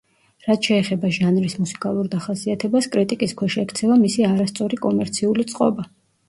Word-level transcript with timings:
რაც 0.43 0.67
შეეხება 0.67 1.09
ჟანრის 1.17 1.55
მუსიკალურ 1.59 2.09
დახასიათებას, 2.13 2.87
კრიტიკის 2.97 3.37
ქვეშ 3.43 3.59
ექცევა 3.65 3.99
მისი 4.07 4.27
არასწორი 4.31 4.81
კომერციული 4.89 5.47
წყობა. 5.55 5.89